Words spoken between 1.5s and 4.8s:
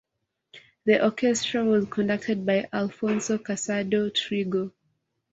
was conducted by Alfonso Casado Trigo.